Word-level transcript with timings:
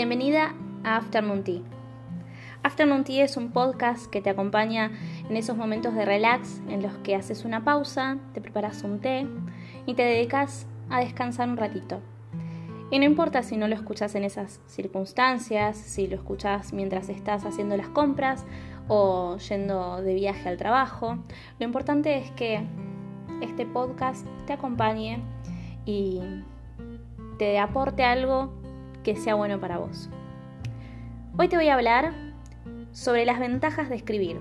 Bienvenida 0.00 0.54
a 0.82 0.96
Afternoon 0.96 1.44
Tea. 1.44 1.60
Afternoon 2.62 3.04
Tea 3.04 3.22
es 3.22 3.36
un 3.36 3.52
podcast 3.52 4.06
que 4.06 4.22
te 4.22 4.30
acompaña 4.30 4.92
en 5.28 5.36
esos 5.36 5.58
momentos 5.58 5.94
de 5.94 6.06
relax 6.06 6.62
en 6.70 6.80
los 6.80 6.94
que 7.02 7.14
haces 7.14 7.44
una 7.44 7.64
pausa, 7.64 8.16
te 8.32 8.40
preparas 8.40 8.82
un 8.82 9.00
té 9.00 9.26
y 9.84 9.92
te 9.92 10.02
dedicas 10.02 10.66
a 10.88 11.00
descansar 11.00 11.50
un 11.50 11.58
ratito. 11.58 12.00
Y 12.90 12.98
no 12.98 13.04
importa 13.04 13.42
si 13.42 13.58
no 13.58 13.68
lo 13.68 13.74
escuchas 13.74 14.14
en 14.14 14.24
esas 14.24 14.62
circunstancias, 14.68 15.76
si 15.76 16.06
lo 16.06 16.16
escuchas 16.16 16.72
mientras 16.72 17.10
estás 17.10 17.44
haciendo 17.44 17.76
las 17.76 17.90
compras 17.90 18.46
o 18.88 19.36
yendo 19.36 20.00
de 20.00 20.14
viaje 20.14 20.48
al 20.48 20.56
trabajo, 20.56 21.18
lo 21.58 21.66
importante 21.66 22.16
es 22.16 22.30
que 22.30 22.62
este 23.42 23.66
podcast 23.66 24.26
te 24.46 24.54
acompañe 24.54 25.22
y 25.84 26.22
te 27.36 27.58
aporte 27.58 28.02
algo 28.02 28.59
que 29.02 29.16
sea 29.16 29.34
bueno 29.34 29.60
para 29.60 29.78
vos. 29.78 30.08
Hoy 31.38 31.48
te 31.48 31.56
voy 31.56 31.68
a 31.68 31.74
hablar 31.74 32.12
sobre 32.92 33.24
las 33.24 33.38
ventajas 33.38 33.88
de 33.88 33.96
escribir. 33.96 34.38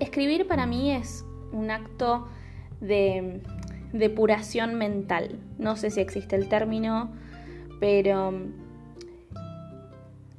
Escribir 0.00 0.46
para 0.46 0.66
mí 0.66 0.92
es 0.92 1.24
un 1.52 1.70
acto 1.70 2.28
de 2.80 3.40
depuración 3.92 4.74
mental. 4.74 5.38
No 5.58 5.76
sé 5.76 5.90
si 5.90 6.00
existe 6.00 6.36
el 6.36 6.48
término, 6.48 7.10
pero 7.80 8.32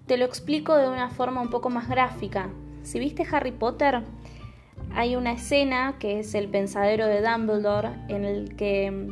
te 0.06 0.18
lo 0.18 0.26
explico 0.26 0.76
de 0.76 0.88
una 0.88 1.10
forma 1.10 1.42
un 1.42 1.50
poco 1.50 1.70
más 1.70 1.90
gráfica. 1.90 2.50
Si 2.84 3.00
viste 3.00 3.26
Harry 3.32 3.52
Potter, 3.52 4.04
hay 4.94 5.16
una 5.16 5.34
escena 5.34 5.96
que 6.00 6.20
es 6.20 6.34
el 6.36 6.48
pensadero 6.48 7.06
de 7.06 7.22
Dumbledore 7.22 7.90
en 8.08 8.26
el 8.26 8.56
que 8.56 9.12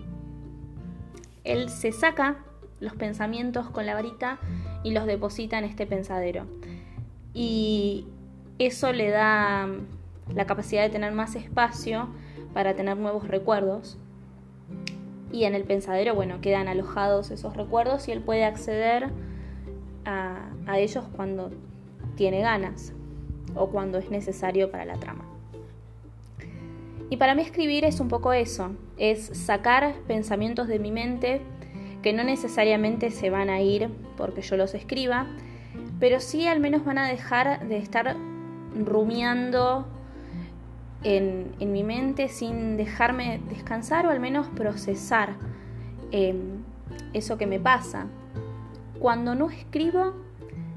él 1.44 1.70
se 1.70 1.92
saca 1.92 2.44
los 2.80 2.94
pensamientos 2.96 3.70
con 3.70 3.86
la 3.86 3.94
varita 3.94 4.40
y 4.84 4.92
los 4.92 5.06
deposita 5.06 5.58
en 5.58 5.66
este 5.66 5.86
pensadero. 5.86 6.46
Y 7.34 8.06
eso 8.60 8.94
le 8.94 9.10
da 9.10 9.68
la 10.34 10.46
capacidad 10.46 10.84
de 10.84 10.90
tener 10.90 11.14
más 11.14 11.36
espacio 11.36 12.10
para 12.54 12.76
tener 12.76 12.98
nuevos 12.98 13.28
recuerdos. 13.28 13.98
Y 15.32 15.44
en 15.44 15.55
el 15.55 15.64
pensadero, 15.64 16.16
bueno, 16.16 16.40
quedan 16.42 16.68
alojados 16.68 17.32
esos 17.32 17.55
recuerdos 17.55 18.08
y 18.08 18.12
él 18.12 18.22
puede 18.22 18.46
acceder 18.46 19.10
a, 20.05 20.50
a 20.66 20.80
ellos 20.80 21.05
cuando 21.16 21.52
tiene 22.16 22.42
ganas 22.42 22.94
o 23.55 23.68
cuando 23.70 23.98
es 23.98 24.10
necesario 24.10 24.72
para 24.72 24.86
la 24.86 24.96
trama. 24.96 25.26
Y 27.10 27.18
para 27.18 27.36
mí 27.36 27.42
escribir 27.42 27.86
es 27.86 28.00
un 28.00 28.10
poco 28.10 28.34
eso, 28.34 28.72
es 28.98 29.28
sacar 29.28 29.96
pensamientos 30.08 30.68
de 30.68 30.80
mi 30.80 30.92
mente 30.92 31.42
que 32.01 32.13
no 32.13 32.23
necesariamente 32.23 33.12
se 33.12 33.29
van 33.29 33.49
a 33.49 33.62
ir 33.62 33.90
porque 34.15 34.41
yo 34.41 34.57
los 34.57 34.73
escriba, 34.73 35.27
pero 35.99 36.20
sí 36.20 36.48
al 36.48 36.59
menos 36.59 36.85
van 36.85 36.98
a 36.98 37.07
dejar 37.07 37.67
de 37.67 37.77
estar 37.77 38.15
rumiando 38.76 39.87
en, 41.03 41.55
mi 41.59 41.84
mente 41.84 42.27
sin 42.27 42.77
dejarme 42.77 43.40
descansar 43.49 44.05
o 44.05 44.09
al 44.09 44.20
menos 44.20 44.48
procesar 44.48 45.35
em, 46.12 46.63
eso 47.13 47.37
que 47.37 47.48
me 47.48 47.59
pasa. 47.59 48.07
Cuando 48.99 49.35
no 49.35 49.49
escribo, 49.49 50.13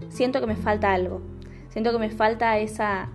siento 0.08 0.40
que 0.40 0.46
me 0.46 0.56
falta 0.56 0.92
algo, 0.92 1.22
siento 1.70 1.92
que 1.92 1.98
me 1.98 2.10
falta 2.10 2.58
esa, 2.58 3.08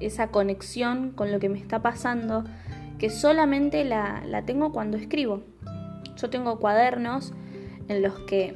esa 0.00 0.28
conexión 0.28 1.10
con 1.10 1.32
lo 1.32 1.40
que 1.40 1.48
me 1.48 1.58
está 1.58 1.82
pasando, 1.82 2.44
que 2.98 3.10
solamente 3.10 3.84
la, 3.84 4.22
la 4.26 4.42
tengo 4.42 4.72
cuando 4.72 4.96
escribo. 4.96 5.42
Yo 6.16 6.30
tengo 6.30 6.60
cuadernos 6.60 7.32
en 7.88 8.02
los 8.02 8.18
que 8.20 8.54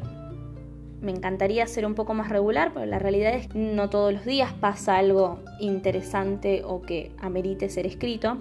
me 1.00 1.12
encantaría 1.12 1.66
ser 1.66 1.86
un 1.86 1.94
poco 1.94 2.14
más 2.14 2.28
regular, 2.28 2.72
pero 2.74 2.86
la 2.86 2.98
realidad 2.98 3.34
es 3.34 3.48
que 3.48 3.58
no 3.58 3.88
todos 3.88 4.12
los 4.12 4.24
días 4.24 4.52
pasa 4.52 4.96
algo 4.96 5.40
interesante 5.60 6.62
o 6.64 6.82
que 6.82 7.12
amerite 7.20 7.68
ser 7.68 7.86
escrito. 7.86 8.38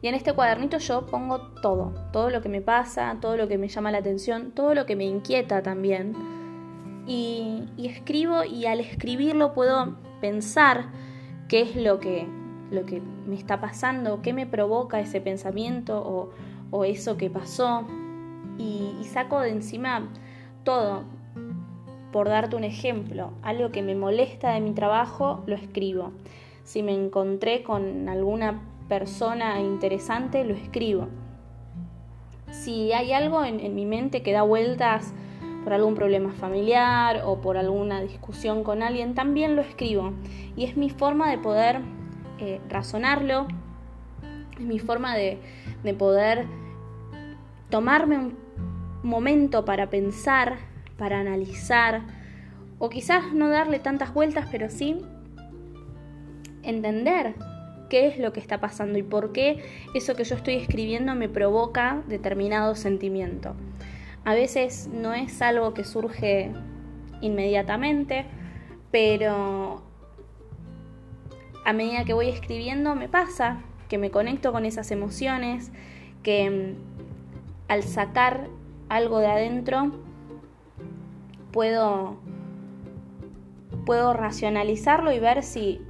Y 0.00 0.08
en 0.08 0.14
este 0.14 0.34
cuadernito 0.34 0.78
yo 0.78 1.06
pongo 1.06 1.40
todo, 1.62 1.94
todo 2.12 2.30
lo 2.30 2.42
que 2.42 2.48
me 2.48 2.60
pasa, 2.60 3.16
todo 3.20 3.36
lo 3.36 3.48
que 3.48 3.58
me 3.58 3.68
llama 3.68 3.90
la 3.90 3.98
atención, 3.98 4.52
todo 4.52 4.74
lo 4.74 4.86
que 4.86 4.96
me 4.96 5.04
inquieta 5.04 5.62
también. 5.62 6.14
Y, 7.06 7.64
escribo 7.78 8.44
y 8.44 8.66
al 8.66 8.80
escribirlo 8.80 9.52
puedo 9.52 9.96
pensar 10.20 10.86
qué 11.48 11.62
es 11.62 11.76
lo 11.76 12.00
que, 12.00 12.26
lo 12.70 12.86
que 12.86 13.00
me 13.26 13.34
está 13.34 13.60
pasando, 13.60 14.20
qué 14.22 14.32
me 14.32 14.46
provoca 14.46 15.00
ese 15.00 15.20
pensamiento 15.20 16.02
o, 16.02 16.30
o 16.70 16.84
eso 16.84 17.16
que 17.16 17.30
pasó, 17.30 17.86
y, 18.58 19.04
saco 19.04 19.40
de 19.40 19.50
encima 19.50 20.08
todo. 20.64 21.04
Por 22.12 22.28
darte 22.28 22.56
un 22.56 22.64
ejemplo, 22.64 23.32
algo 23.42 23.70
que 23.70 23.82
me 23.82 23.94
molesta 23.94 24.52
de 24.52 24.60
mi 24.60 24.72
trabajo, 24.72 25.42
lo 25.46 25.56
escribo. 25.56 26.12
Si 26.62 26.82
me 26.82 26.94
encontré 26.94 27.62
con 27.62 28.08
alguna 28.08 28.62
persona 28.88 29.60
interesante, 29.60 30.44
lo 30.44 30.54
escribo. 30.54 31.08
Si 32.50 32.92
hay 32.92 33.12
algo 33.12 33.44
en, 33.44 33.74
mi 33.74 33.84
mente 33.84 34.22
que 34.22 34.32
da 34.32 34.42
vueltas 34.42 35.12
por 35.64 35.72
algún 35.72 35.94
problema 35.94 36.32
familiar 36.32 37.22
o 37.24 37.40
por 37.40 37.56
alguna 37.56 38.00
discusión 38.00 38.62
con 38.62 38.82
alguien, 38.82 39.14
también 39.14 39.56
lo 39.56 39.62
escribo. 39.62 40.12
Y 40.56 40.64
es 40.64 40.76
mi 40.76 40.90
forma 40.90 41.30
de 41.30 41.38
poder 41.38 41.80
eh, 42.38 42.60
razonarlo, 42.68 43.48
es 44.58 44.64
mi 44.64 44.78
forma 44.78 45.16
de, 45.16 45.40
de 45.82 45.94
poder 45.94 46.46
tomarme 47.70 48.18
un 48.18 48.36
momento 49.02 49.64
para 49.64 49.90
pensar, 49.90 50.56
para 50.96 51.20
analizar, 51.20 52.02
o 52.78 52.88
quizás 52.88 53.32
no 53.32 53.48
darle 53.48 53.78
tantas 53.78 54.12
vueltas, 54.12 54.48
pero 54.50 54.68
sí 54.70 54.98
entender 56.62 57.34
qué 57.88 58.08
es 58.08 58.18
lo 58.18 58.32
que 58.32 58.40
está 58.40 58.60
pasando 58.60 58.98
y 58.98 59.02
por 59.02 59.32
qué 59.32 59.62
eso 59.94 60.16
que 60.16 60.24
yo 60.24 60.36
estoy 60.36 60.54
escribiendo 60.54 61.14
me 61.14 61.28
provoca 61.28 62.02
determinado 62.08 62.74
sentimiento. 62.74 63.54
A 64.24 64.34
veces 64.34 64.88
no 64.92 65.12
es 65.12 65.42
algo 65.42 65.74
que 65.74 65.84
surge 65.84 66.50
inmediatamente, 67.20 68.24
pero 68.90 69.82
a 71.64 71.72
medida 71.72 72.04
que 72.04 72.14
voy 72.14 72.28
escribiendo 72.28 72.94
me 72.94 73.08
pasa 73.08 73.60
que 73.88 73.98
me 73.98 74.10
conecto 74.10 74.52
con 74.52 74.64
esas 74.64 74.90
emociones, 74.90 75.70
que 76.22 76.74
al 77.68 77.82
sacar 77.82 78.48
algo 78.88 79.18
de 79.18 79.26
adentro, 79.26 79.92
puedo, 81.52 82.16
puedo 83.86 84.12
racionalizarlo 84.12 85.12
y 85.12 85.18
ver 85.18 85.42
si 85.42 85.80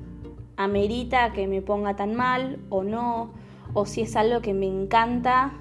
amerita 0.56 1.32
que 1.32 1.46
me 1.46 1.62
ponga 1.62 1.96
tan 1.96 2.14
mal 2.14 2.58
o 2.68 2.84
no, 2.84 3.30
o 3.72 3.86
si 3.86 4.02
es 4.02 4.14
algo 4.14 4.40
que 4.40 4.54
me 4.54 4.66
encanta, 4.66 5.52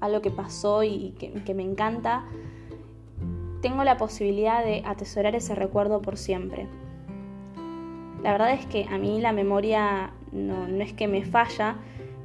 algo 0.00 0.20
que 0.20 0.30
pasó 0.30 0.84
y 0.84 1.14
que, 1.18 1.54
me 1.54 1.62
encanta, 1.62 2.24
tengo 3.60 3.84
la 3.84 3.96
posibilidad 3.96 4.64
de 4.64 4.82
atesorar 4.84 5.34
ese 5.34 5.54
recuerdo 5.54 6.02
por 6.02 6.16
siempre. 6.16 6.68
La 8.22 8.32
verdad 8.32 8.52
es 8.52 8.66
que 8.66 8.86
a 8.88 8.98
mí 8.98 9.20
la 9.20 9.32
memoria 9.32 10.12
no, 10.30 10.68
no 10.68 10.82
es 10.82 10.92
que 10.92 11.08
me 11.08 11.24
falla, 11.24 11.76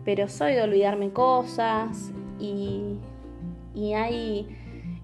pero 0.05 0.27
soy 0.27 0.53
de 0.53 0.61
olvidarme 0.61 1.11
cosas 1.11 2.11
y 2.39 3.93
hay 3.93 4.47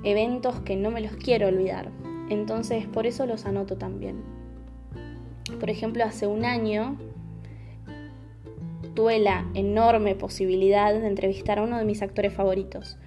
eventos 0.04 0.60
que 0.62 0.76
no 0.76 0.92
me 0.92 1.02
los 1.02 1.14
quiero 1.14 1.48
olvidar. 1.48 1.90
Entonces 2.30 2.86
por 2.88 3.06
eso 3.06 3.26
los 3.26 3.46
anoto 3.46 3.78
también. 3.78 4.22
Por 5.60 5.70
ejemplo, 5.70 6.04
hace 6.04 6.28
un 6.28 6.46
año 6.46 6.98
tuve 8.96 9.20
la 9.20 9.46
enorme 9.54 10.16
posibilidad 10.16 10.94
de 10.94 11.08
entrevistar 11.08 11.60
a 11.60 11.64
uno 11.64 11.78
de 11.78 11.86
mis 11.86 12.02
actores 12.02 12.34
favoritos. 12.34 12.98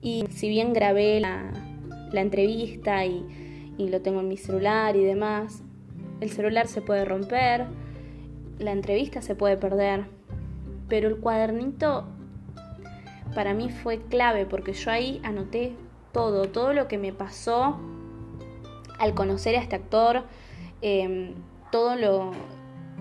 Y 0.00 0.24
si 0.30 0.48
bien 0.48 0.72
grabé 0.72 1.20
la, 1.20 1.52
entrevista 2.12 3.04
y, 3.04 3.24
y 3.76 3.88
lo 3.88 4.00
tengo 4.00 4.20
en 4.20 4.28
mi 4.28 4.36
celular 4.36 4.96
y 4.96 5.04
demás, 5.04 5.62
el 6.20 6.30
celular 6.30 6.66
se 6.66 6.82
puede 6.82 7.04
romper, 7.04 7.66
la 8.58 8.72
entrevista 8.72 9.22
se 9.22 9.34
puede 9.34 9.56
perder, 9.56 10.06
pero 10.88 11.08
el 11.08 11.18
cuadernito 11.18 12.06
para 13.34 13.54
mí 13.54 13.70
fue 13.70 13.98
clave 13.98 14.46
porque 14.46 14.72
yo 14.72 14.90
ahí 14.90 15.20
anoté 15.22 15.74
todo, 16.12 16.46
todo 16.46 16.72
lo 16.72 16.88
que 16.88 16.98
me 16.98 17.12
pasó 17.12 17.78
al 18.98 19.14
conocer 19.14 19.54
a 19.56 19.60
este 19.60 19.76
actor, 19.76 20.24
em, 20.82 21.34
todo 21.70 21.96
lo, 21.96 22.32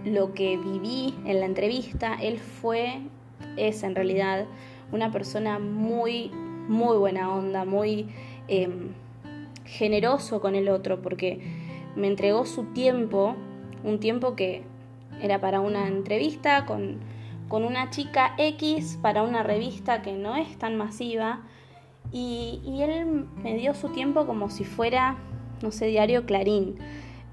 lo 0.05 0.33
que 0.33 0.57
viví 0.57 1.15
en 1.25 1.39
la 1.39 1.45
entrevista. 1.45 2.15
Él 2.21 2.39
fue, 2.39 3.01
es 3.55 3.83
en 3.83 3.95
realidad, 3.95 4.45
una 4.91 5.11
persona 5.11 5.59
muy, 5.59 6.29
muy 6.67 6.97
buena 6.97 7.33
onda, 7.33 7.65
muy 7.65 8.09
em, 8.47 8.89
generoso 9.65 10.39
con 10.39 10.55
el 10.55 10.69
otro, 10.69 11.01
porque 11.01 11.39
me 11.95 12.07
entregó 12.07 12.45
su 12.45 12.65
tiempo, 12.65 13.35
un 13.83 13.99
tiempo 13.99 14.35
que 14.35 14.63
era 15.21 15.41
para 15.41 15.59
una 15.59 15.87
entrevista 15.87 16.65
con 16.65 16.99
con 17.47 17.63
una 17.63 17.89
chica 17.89 18.33
X 18.37 18.99
para 19.01 19.23
una 19.23 19.43
revista 19.43 20.01
que 20.01 20.13
no 20.13 20.35
es 20.35 20.57
tan 20.57 20.77
masiva 20.77 21.41
y, 22.11 22.61
él 22.81 23.25
me 23.43 23.55
dio 23.55 23.73
su 23.73 23.89
tiempo 23.89 24.25
como 24.25 24.49
si 24.49 24.63
fuera 24.63 25.17
no 25.61 25.71
sé, 25.71 25.87
diario 25.87 26.25
Clarín, 26.25 26.75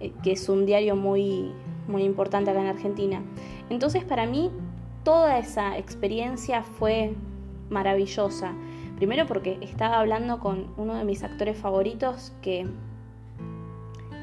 eh, 0.00 0.12
que 0.22 0.32
es 0.32 0.48
un 0.48 0.66
diario 0.66 0.96
muy, 0.96 1.52
muy 1.88 2.02
importante 2.02 2.50
acá 2.50 2.60
en 2.60 2.66
Argentina. 2.66 3.22
Entonces 3.70 4.04
para 4.04 4.26
mí 4.26 4.50
toda 5.02 5.38
esa 5.38 5.78
experiencia 5.78 6.62
fue 6.62 7.14
maravillosa. 7.70 8.54
Primero 8.96 9.26
porque 9.26 9.58
estaba 9.60 10.00
hablando 10.00 10.38
con 10.38 10.72
uno 10.76 10.94
de 10.94 11.04
mis 11.04 11.22
actores 11.22 11.58
favoritos 11.58 12.32
que 12.42 12.66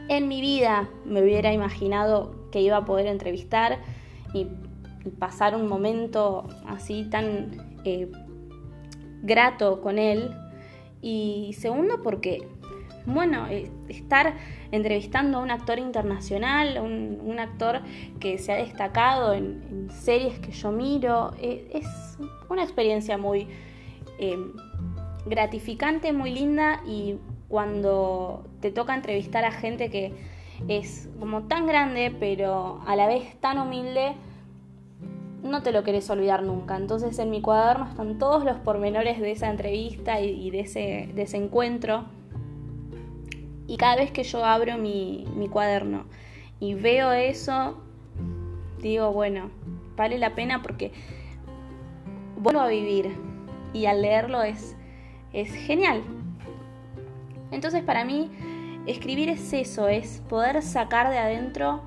en 0.08 0.28
mi 0.28 0.42
vida 0.42 0.90
me 1.06 1.22
hubiera 1.22 1.54
imaginado 1.54 2.36
que 2.52 2.62
iba 2.62 2.78
a 2.78 2.86
poder 2.86 3.08
entrevistar 3.08 3.80
y, 4.34 4.48
pasar 5.10 5.56
un 5.56 5.68
momento 5.68 6.48
así 6.68 7.06
tan 7.10 7.78
eh, 7.84 8.12
grato 9.22 9.82
con 9.82 9.98
él. 9.98 10.32
Y 11.02 11.56
segundo 11.58 12.02
porque, 12.04 12.48
bueno, 13.06 13.48
estar 13.90 14.36
entrevistando 14.72 15.40
a 15.40 15.42
un 15.42 15.52
actor 15.52 15.80
internacional, 15.80 16.80
un, 16.80 17.40
actor 17.40 17.82
que 18.20 18.38
se 18.38 18.52
ha 18.52 18.56
destacado 18.56 19.34
en, 19.34 19.90
series 19.90 20.38
que 20.40 20.52
yo 20.52 20.72
miro, 20.72 21.32
eh, 21.40 21.70
es 21.74 22.18
una 22.50 22.64
experiencia 22.64 23.18
muy 23.18 23.48
gratificante, 25.26 26.14
muy 26.14 26.32
linda 26.32 26.82
y 26.86 27.18
cuando 27.48 28.46
te 28.62 28.72
toca 28.72 28.96
entrevistar 28.96 29.44
a 29.44 29.52
gente 29.52 29.90
que 29.90 30.14
es 30.68 31.10
como 31.20 31.44
tan 31.44 31.68
grande, 31.68 32.16
pero 32.18 32.82
a 32.86 32.96
la 32.96 33.08
vez 33.08 33.36
tan 33.40 33.58
humilde, 33.58 34.14
no 35.44 35.64
te 35.64 35.72
lo 35.72 35.84
querés 35.84 36.10
olvidar 36.10 36.44
nunca. 36.44 36.78
Entonces 36.78 37.18
en 37.20 37.30
mi 37.30 37.42
cuaderno 37.42 37.88
están 37.88 38.18
todos 38.20 38.44
los 38.44 38.58
pormenores 38.58 39.20
de 39.20 39.32
esa 39.32 39.50
entrevista 39.50 40.20
y, 40.22 40.50
de, 40.52 40.60
ese, 40.62 41.10
de, 41.14 41.22
ese, 41.24 41.38
encuentro. 41.38 42.06
Y 43.68 43.78
cada 43.78 43.96
vez 43.96 44.12
que 44.12 44.24
yo 44.24 44.44
abro 44.46 44.78
mi, 44.78 45.26
mi 45.36 45.48
cuaderno 45.48 46.06
y 46.60 46.74
veo 46.74 47.12
eso, 47.12 47.82
digo, 48.80 49.12
bueno, 49.12 49.50
vale 49.96 50.18
la 50.18 50.36
pena 50.36 50.62
porque 50.62 50.92
vuelvo 52.38 52.62
a 52.62 52.68
vivir. 52.68 53.16
Y 53.74 53.86
al 53.86 54.02
leerlo 54.02 54.44
es, 54.44 54.76
es 55.34 55.52
genial. 55.52 56.04
Entonces 57.52 57.84
para 57.84 58.06
mí 58.06 58.30
escribir 58.86 59.30
es 59.30 59.54
eso, 59.54 59.88
es 59.88 60.22
poder 60.30 60.62
sacar 60.62 61.10
de 61.10 61.18
adentro 61.18 61.82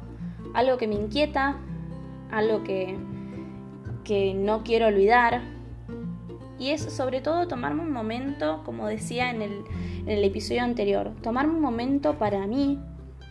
algo 0.55 0.79
que 0.79 0.87
me 0.87 0.95
inquieta, 0.95 1.57
algo 2.31 2.63
que, 2.63 2.97
que 4.05 4.35
no 4.35 4.63
quiero 4.63 4.87
olvidar. 4.87 5.43
Y 6.59 6.71
es 6.71 6.83
sobre 6.83 7.21
todo 7.21 7.49
tomarme 7.49 7.83
un 7.83 7.93
momento, 7.93 8.63
como 8.65 8.87
decía 8.87 9.31
en 9.31 9.43
el, 9.43 10.25
episodio 10.25 10.63
anterior, 10.63 11.13
tomarme 11.23 11.55
un 11.55 11.61
momento 11.61 12.17
para 12.19 12.47
mí, 12.47 12.79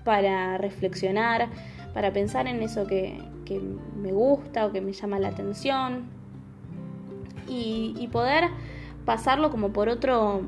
para 0.03 0.57
reflexionar, 0.57 1.49
para 1.93 2.11
pensar 2.11 2.47
en 2.47 2.61
eso 2.61 2.85
que, 2.85 3.21
me 3.95 4.11
gusta 4.11 4.65
o 4.65 4.71
que 4.71 4.81
me 4.81 4.93
llama 4.93 5.19
la 5.19 5.27
atención 5.27 6.05
y, 7.47 7.93
y 7.99 8.07
poder 8.07 8.45
pasarlo 9.05 9.51
como 9.51 9.71
por 9.71 9.89
otro 9.89 10.41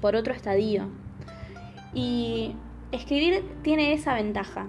por 0.00 0.16
otro 0.16 0.32
estadio. 0.32 0.88
Y 1.94 2.54
escribir 2.92 3.44
tiene 3.62 3.92
esa 3.92 4.14
ventaja. 4.14 4.68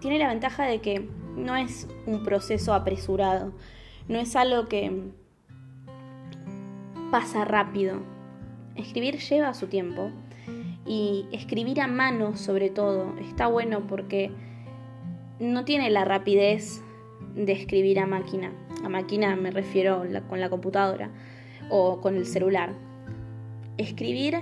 Tiene 0.00 0.18
la 0.18 0.28
ventaja 0.28 0.64
de 0.64 0.80
que 0.80 1.08
no 1.38 1.56
es 1.56 1.88
un 2.06 2.24
proceso 2.24 2.74
apresurado, 2.74 3.52
no 4.08 4.18
es 4.18 4.36
algo 4.36 4.66
que 4.66 5.10
pasa 7.10 7.44
rápido. 7.44 8.00
Escribir 8.74 9.18
lleva 9.18 9.54
su 9.54 9.66
tiempo 9.66 10.10
y 10.86 11.26
escribir 11.32 11.80
a 11.80 11.86
mano 11.86 12.36
sobre 12.36 12.70
todo 12.70 13.14
está 13.20 13.46
bueno 13.46 13.86
porque 13.86 14.30
no 15.38 15.64
tiene 15.64 15.90
la 15.90 16.04
rapidez 16.04 16.82
de 17.34 17.52
escribir 17.52 18.00
a 18.00 18.06
máquina. 18.06 18.52
A 18.84 18.88
máquina 18.88 19.36
me 19.36 19.50
refiero 19.50 20.04
con 20.28 20.40
la 20.40 20.50
computadora 20.50 21.10
o 21.70 22.00
con 22.00 22.16
el 22.16 22.26
celular. 22.26 22.74
Escribir 23.76 24.40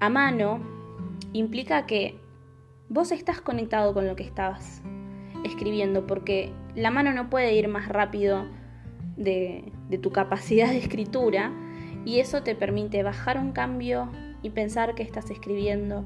a 0.00 0.08
mano 0.08 0.60
implica 1.32 1.86
que 1.86 2.18
vos 2.88 3.12
estás 3.12 3.40
conectado 3.40 3.94
con 3.94 4.06
lo 4.06 4.16
que 4.16 4.22
estabas 4.22 4.82
escribiendo, 5.56 6.06
porque 6.06 6.52
la 6.74 6.90
mano 6.90 7.12
no 7.12 7.30
puede 7.30 7.54
ir 7.54 7.68
más 7.68 7.88
rápido 7.88 8.46
de, 9.16 9.72
tu 10.02 10.12
capacidad 10.12 10.68
de 10.68 10.78
escritura 10.78 11.50
y 12.04 12.20
eso 12.20 12.42
te 12.42 12.54
permite 12.54 13.02
bajar 13.02 13.38
un 13.38 13.52
cambio 13.52 14.10
y 14.42 14.50
pensar 14.50 14.94
que 14.94 15.02
estás 15.02 15.30
escribiendo. 15.30 16.04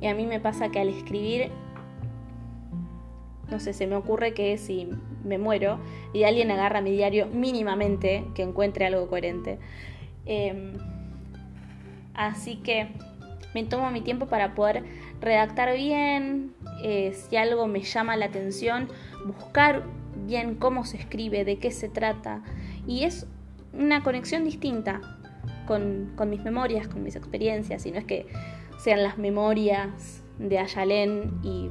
Y 0.00 0.06
a 0.06 0.14
mí 0.14 0.26
me 0.26 0.40
pasa 0.40 0.70
que 0.70 0.80
al 0.80 0.88
escribir, 0.88 1.50
no 3.50 3.58
sé, 3.60 3.72
se 3.72 3.86
me 3.86 3.96
ocurre 3.96 4.32
que 4.32 4.56
si 4.56 4.88
me 5.24 5.38
muero 5.38 5.78
y 6.12 6.22
alguien 6.24 6.50
agarra 6.50 6.80
mi 6.80 6.92
diario 6.92 7.26
mínimamente, 7.26 8.24
que 8.34 8.42
encuentre 8.42 8.86
algo 8.86 9.08
coherente. 9.08 9.58
Em, 10.24 10.74
así 12.14 12.56
que 12.56 12.88
me 13.54 13.64
tomo 13.64 13.90
mi 13.90 14.00
tiempo 14.00 14.26
para 14.26 14.54
poder 14.54 14.84
redactar 15.20 15.74
bien, 15.76 16.54
eh, 16.82 17.12
si 17.14 17.36
algo 17.36 17.66
me 17.66 17.80
llama 17.82 18.16
la 18.16 18.26
atención, 18.26 18.88
buscar 19.24 19.84
bien 20.26 20.56
cómo 20.56 20.84
se 20.84 20.96
escribe, 20.96 21.44
de 21.44 21.58
qué 21.58 21.70
se 21.70 21.88
trata. 21.88 22.42
Y 22.86 23.04
es 23.04 23.26
una 23.72 24.02
conexión 24.02 24.44
distinta 24.44 25.00
con, 25.66 26.14
mis 26.28 26.42
memorias, 26.42 26.88
con 26.88 27.02
mis 27.02 27.16
experiencias, 27.16 27.86
y 27.86 27.92
no 27.92 27.98
es 27.98 28.04
que 28.04 28.26
sean 28.78 29.02
las 29.02 29.16
memorias 29.16 30.22
de 30.38 30.58
Ayalén 30.58 31.40
y 31.42 31.70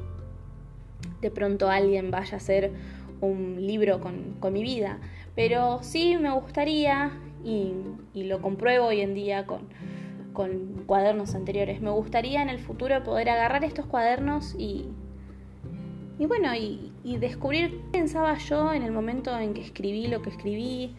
de 1.20 1.30
pronto 1.30 1.68
alguien 1.68 2.10
vaya 2.10 2.34
a 2.34 2.36
hacer 2.38 2.72
un 3.20 3.66
libro 3.66 4.00
con, 4.00 4.52
mi 4.52 4.62
vida. 4.62 4.98
Pero 5.34 5.82
sí 5.82 6.16
me 6.16 6.32
gustaría, 6.32 7.12
y 7.44 7.74
lo 8.14 8.40
compruebo 8.40 8.86
hoy 8.86 9.00
en 9.00 9.14
día 9.14 9.46
con, 9.46 9.68
con 10.32 10.84
cuadernos 10.86 11.34
anteriores. 11.34 11.80
Me 11.80 11.90
gustaría 11.90 12.42
en 12.42 12.48
el 12.48 12.58
futuro 12.58 13.02
poder 13.04 13.28
agarrar 13.28 13.64
estos 13.64 13.86
cuadernos 13.86 14.54
y, 14.58 14.88
y 16.22 16.26
bueno, 16.26 16.54
y, 16.54 17.16
descubrir 17.18 17.70
qué 17.70 17.98
pensaba 17.98 18.38
yo 18.38 18.72
en 18.72 18.84
el 18.84 18.92
momento 18.92 19.36
en 19.36 19.54
que 19.54 19.60
escribí 19.60 20.06
lo 20.06 20.22
que 20.22 20.30
escribí 20.30 20.94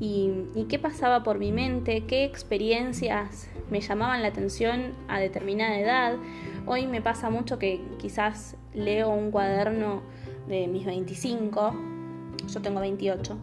y, 0.00 0.46
qué 0.70 0.78
pasaba 0.78 1.22
por 1.22 1.38
mi 1.38 1.52
mente, 1.52 2.04
qué 2.06 2.24
experiencias 2.24 3.50
me 3.70 3.82
llamaban 3.82 4.22
la 4.22 4.28
atención 4.28 4.94
a 5.08 5.20
determinada 5.20 5.78
edad. 5.78 6.14
Hoy 6.64 6.86
me 6.86 7.02
pasa 7.02 7.28
mucho 7.28 7.58
que 7.58 7.82
quizás 7.98 8.56
leo 8.72 9.10
un 9.10 9.30
cuaderno 9.30 10.00
de 10.48 10.66
mis 10.68 10.86
25, 10.86 11.74
yo 12.48 12.62
tengo 12.62 12.80
28, 12.80 13.36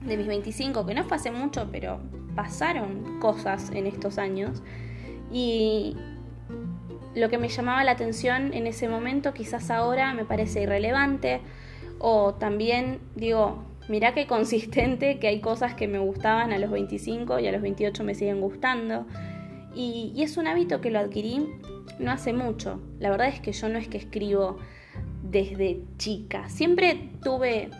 de 0.00 0.16
mis 0.16 0.28
25, 0.28 0.86
que 0.86 0.94
no 0.94 1.04
fue 1.04 1.18
hace 1.18 1.30
mucho, 1.30 1.68
pero 1.70 2.00
pasaron 2.34 3.20
cosas 3.20 3.70
en 3.70 3.86
estos 3.86 4.16
años 4.16 4.62
y 5.30 5.94
lo 7.16 7.28
que 7.28 7.38
me 7.38 7.48
llamaba 7.48 7.82
la 7.82 7.92
atención 7.92 8.54
en 8.54 8.68
ese 8.68 8.88
momento 8.88 9.34
quizás 9.34 9.70
ahora 9.70 10.14
me 10.14 10.24
parece 10.24 10.62
irrelevante. 10.62 11.40
O 11.98 12.34
también 12.34 13.00
digo, 13.16 13.64
mirá 13.88 14.14
qué 14.14 14.26
consistente 14.26 15.18
que 15.18 15.26
hay 15.26 15.40
cosas 15.40 15.74
que 15.74 15.88
me 15.88 15.98
gustaban 15.98 16.52
a 16.52 16.58
los 16.58 16.70
25 16.70 17.40
y 17.40 17.48
a 17.48 17.52
los 17.52 17.62
28 17.62 18.04
me 18.04 18.14
siguen 18.14 18.40
gustando. 18.40 19.06
Y, 19.74 20.12
y 20.14 20.22
es 20.22 20.36
un 20.36 20.46
hábito 20.46 20.80
que 20.80 20.90
lo 20.90 21.00
adquirí 21.00 21.48
no 21.98 22.12
hace 22.12 22.32
mucho. 22.32 22.80
La 23.00 23.10
verdad 23.10 23.28
es 23.28 23.40
que 23.40 23.52
yo 23.52 23.68
no 23.68 23.78
es 23.78 23.88
que 23.88 23.98
escribo 23.98 24.58
desde 25.22 25.80
chica, 25.98 26.48
siempre 26.48 27.10
tuve 27.22 27.70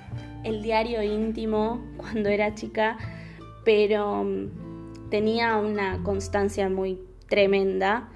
el 0.42 0.62
diario 0.62 1.02
íntimo 1.02 1.84
cuando 1.96 2.28
era 2.28 2.54
chica 2.54 2.98
pero 3.66 4.22
mm, 4.24 5.10
tenía 5.10 5.56
una 5.56 6.02
constancia 6.02 6.70
muy 6.70 7.00
tremenda 7.28 8.08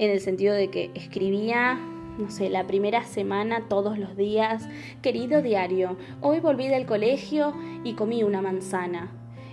en 0.00 0.10
el 0.10 0.20
sentido 0.20 0.54
de 0.54 0.68
que 0.68 0.90
escribía, 0.94 1.78
no 2.18 2.30
sé, 2.30 2.48
la 2.48 2.66
primera 2.66 3.04
semana 3.04 3.68
todos 3.68 3.98
los 3.98 4.16
días, 4.16 4.66
querido 5.02 5.42
diario, 5.42 5.98
hoy 6.22 6.40
volví 6.40 6.68
del 6.68 6.86
colegio 6.86 7.52
y 7.84 7.92
comí 7.92 8.22
una 8.22 8.40
manzana. 8.40 9.12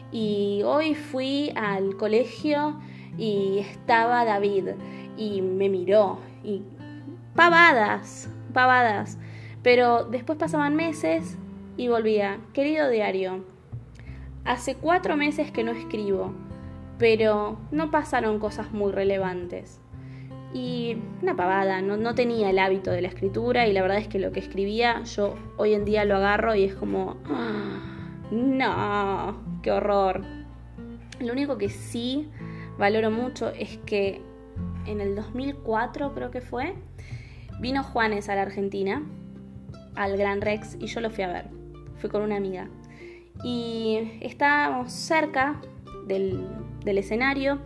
Y 0.10 0.62
hoy 0.64 0.96
fui 0.96 1.52
al 1.58 1.98
colegio 1.98 2.80
y 3.18 3.60
estaba 3.60 4.24
David 4.24 4.70
y 5.18 5.42
me 5.42 5.68
miró 5.68 6.20
y 6.46 6.62
pavadas, 7.36 8.30
pavadas. 8.54 9.18
Pero 9.64 10.06
después 10.06 10.40
pasaban 10.40 10.76
meses 10.76 11.38
y 11.76 11.90
volvía, 11.90 12.40
querido 12.54 12.90
diario, 12.90 13.44
Hace 14.46 14.76
cuatro 14.76 15.18
meses 15.18 15.52
que 15.52 15.66
no 15.66 15.74
escribo, 15.74 16.32
pero 16.98 17.58
no 17.70 17.92
pasaron 17.92 18.40
cosas 18.40 18.72
muy 18.72 18.94
relevantes. 18.94 19.82
Y 20.54 20.98
una 21.22 21.36
pavada, 21.36 21.82
no, 21.82 22.16
tenía 22.16 22.50
el 22.50 22.60
hábito 22.60 22.92
de 22.92 23.02
la 23.02 23.10
escritura 23.10 23.68
y 23.68 23.74
la 23.74 23.82
verdad 23.82 23.98
es 23.98 24.08
que 24.08 24.18
lo 24.18 24.32
que 24.32 24.40
escribía 24.40 25.04
yo 25.04 25.36
hoy 25.58 25.74
en 25.74 25.86
día 25.86 26.06
lo 26.06 26.16
agarro 26.16 26.56
y 26.56 26.64
es 26.64 26.74
como, 26.74 27.18
ah, 27.26 28.26
no, 28.32 29.62
qué 29.62 29.72
horror. 29.72 30.24
Lo 31.20 31.34
único 31.34 31.58
que 31.58 31.70
sí 31.70 32.30
valoro 32.78 33.12
mucho 33.12 33.50
es 33.50 33.78
que 33.86 34.22
en 34.86 35.02
el 35.02 35.16
2004 35.16 36.14
creo 36.14 36.32
que 36.32 36.42
fue, 36.42 36.74
vino 37.60 37.84
Juanes 37.84 38.30
a 38.30 38.36
la 38.36 38.44
Argentina, 38.44 39.04
al 39.96 40.18
Gran 40.18 40.42
Rex, 40.42 40.78
y 40.80 40.88
yo 40.88 41.02
lo 41.02 41.10
fui 41.10 41.24
a 41.24 41.28
ver. 41.28 41.50
Fui 41.98 42.10
con 42.10 42.22
una 42.22 42.38
amiga. 42.38 42.70
Y 43.44 44.20
estábamos 44.22 44.92
cerca 44.92 45.60
del, 46.08 46.48
escenario, 46.86 47.60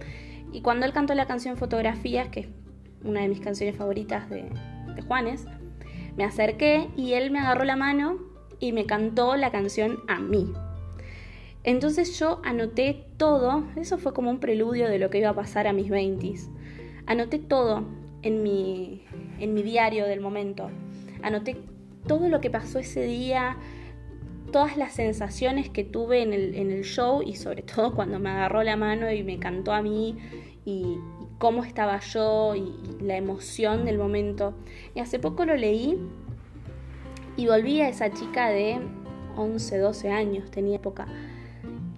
y 0.52 0.62
cuando 0.62 0.86
él 0.86 0.94
cantó 0.94 1.14
la 1.14 1.28
canción 1.28 1.58
Fotografías, 1.58 2.30
que 2.30 2.50
una 3.04 3.22
de 3.22 3.28
mis 3.28 3.40
canciones 3.40 3.76
favoritas 3.76 4.30
de, 4.30 4.50
de 4.96 5.02
Juanes, 5.02 5.46
me 6.18 6.24
acerqué 6.24 6.90
y 6.96 7.14
él 7.14 7.32
me 7.32 7.40
agarró 7.40 7.64
la 7.64 7.76
mano 7.76 8.20
y 8.60 8.74
me 8.74 8.86
cantó 8.86 9.36
la 9.36 9.52
canción 9.52 10.00
a 10.08 10.20
mí. 10.20 10.52
Entonces 11.64 12.18
yo 12.18 12.42
anoté 12.44 13.06
todo, 13.18 13.66
eso 13.76 13.98
fue 13.98 14.14
como 14.14 14.32
un 14.32 14.40
preludio 14.40 14.90
de 14.90 14.98
lo 14.98 15.10
que 15.10 15.20
iba 15.20 15.30
a 15.30 15.36
pasar 15.36 15.68
a 15.68 15.74
mis 15.74 15.90
20 15.90 16.34
Anoté 17.06 17.40
todo 17.40 17.86
en 18.24 18.42
mi, 18.42 19.04
en 19.40 19.54
mi 19.54 19.62
diario 19.62 20.06
del 20.06 20.22
momento. 20.22 20.70
Anoté 21.22 21.58
todo 22.08 22.30
lo 22.30 22.42
que 22.42 22.50
pasó 22.50 22.80
ese 22.80 23.04
día, 23.04 23.58
todas 24.52 24.76
las 24.76 24.94
sensaciones 24.94 25.70
que 25.70 25.84
tuve 25.84 26.22
en 26.22 26.34
el, 26.34 26.56
en 26.56 26.72
el 26.72 26.84
show 26.84 27.22
y 27.22 27.36
sobre 27.36 27.62
todo 27.62 27.94
cuando 27.94 28.20
me 28.20 28.30
agarró 28.30 28.64
la 28.64 28.76
mano 28.76 29.12
y 29.12 29.24
me 29.24 29.40
cantó 29.40 29.72
a 29.72 29.82
mí 29.82 30.18
y, 30.66 30.98
cómo 31.42 31.64
estaba 31.64 32.00
yo 32.00 32.54
y, 32.54 32.72
la 33.02 33.18
emoción 33.18 33.84
del 33.84 33.98
momento. 33.98 34.54
Y 34.94 35.00
hace 35.00 35.18
poco 35.18 35.44
lo 35.44 35.56
leí 35.56 35.98
y 37.36 37.48
volví 37.48 37.82
a 37.82 37.90
esa 37.90 38.12
chica 38.12 38.50
de 38.50 38.80
11, 39.36 39.80
12 39.80 40.12
años, 40.12 40.52
tenía 40.52 40.76
época. 40.76 41.08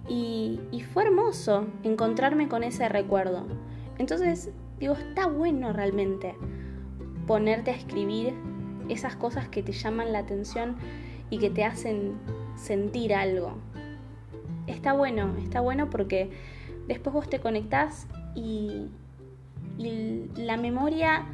Y, 0.08 0.60
fue 0.94 1.04
hermoso 1.04 1.66
encontrarme 1.82 2.48
con 2.48 2.62
ese 2.62 2.88
recuerdo. 2.88 3.46
Entonces, 3.98 4.50
digo, 4.78 4.94
está 4.94 5.26
bueno 5.26 5.72
realmente 5.72 6.34
ponerte 7.26 7.72
a 7.72 7.74
escribir 7.74 8.32
esas 8.88 9.16
cosas 9.16 9.48
que 9.48 9.62
te 9.62 9.72
llaman 9.72 10.12
la 10.12 10.20
atención 10.20 10.76
y 11.30 11.38
que 11.38 11.50
te 11.50 11.64
hacen 11.64 12.14
sentir 12.54 13.12
algo. 13.12 13.56
Está 14.68 14.92
bueno, 14.92 15.34
está 15.42 15.60
bueno 15.60 15.90
porque 15.90 16.30
después 16.86 17.12
vos 17.12 17.28
te 17.28 17.40
conectás 17.40 18.06
y, 18.34 18.88
la 19.78 20.56
memoria 20.56 21.26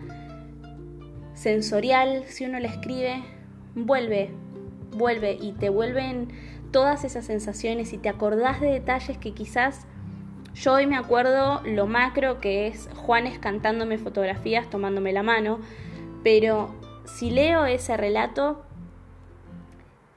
sensorial, 1.35 2.25
si 2.27 2.45
uno 2.45 2.59
la 2.59 2.69
escribe, 2.69 3.23
vuelve, 3.75 4.31
vuelve 4.93 5.39
y 5.41 5.53
te 5.53 5.69
vuelven 5.69 6.29
todas 6.71 7.05
esas 7.05 7.25
sensaciones 7.25 7.93
y 7.93 7.99
te 7.99 8.09
acordás 8.09 8.61
de 8.61 8.69
detalles 8.69 9.19
que 9.19 9.33
quizás 9.33 9.87
yo 10.55 10.75
hoy 10.75 10.87
me 10.87 10.97
acuerdo 10.97 11.63
lo 11.65 11.87
macro 11.87 12.41
que 12.41 12.67
es 12.67 12.89
Juanes 12.95 13.39
cantándome 13.39 13.99
fotografías, 13.99 14.69
tomándome 14.69 15.13
la 15.13 15.23
mano, 15.23 15.61
pero 16.23 16.75
si 17.05 17.31
leo 17.31 17.65
ese 17.67 17.97
relato, 17.97 18.63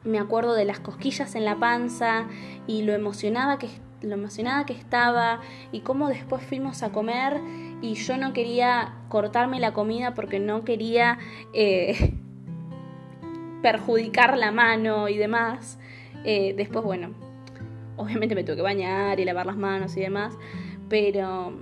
me 0.04 0.20
acuerdo 0.20 0.54
de 0.54 0.66
las 0.66 0.80
cosquillas 0.80 1.36
en 1.36 1.46
la 1.46 1.58
panza 1.58 2.26
y 2.68 2.82
lo 2.82 2.94
emocionada 2.94 3.58
que, 3.58 3.70
lo 4.02 4.16
emocionada 4.16 4.66
que 4.66 4.74
estaba 4.74 5.40
y 5.72 5.82
cómo 5.82 6.10
después 6.10 6.44
fuimos 6.44 6.84
a 6.84 6.92
comer 6.92 7.40
y 7.84 7.96
yo 7.96 8.16
no 8.16 8.32
quería 8.32 8.94
cortarme 9.10 9.60
la 9.60 9.74
comida 9.74 10.14
porque 10.14 10.40
no 10.40 10.64
quería 10.64 11.20
eh, 11.54 12.14
perjudicar 13.62 14.38
la 14.38 14.54
mano 14.54 15.10
y 15.10 15.18
demás. 15.18 15.78
Eh, 16.24 16.54
después, 16.56 16.86
bueno, 16.86 17.10
obviamente 17.98 18.36
me 18.36 18.46
tuve 18.46 18.56
que 18.56 18.62
bañar 18.62 19.20
y 19.20 19.26
lavar 19.26 19.46
las 19.46 19.58
manos 19.58 19.98
y 19.98 20.00
demás, 20.00 20.34
pero 20.88 21.60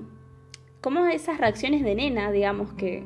como 0.80 1.08
esas 1.08 1.40
reacciones 1.40 1.84
de 1.84 1.96
nena, 1.96 2.32
digamos 2.32 2.72
que 2.74 3.04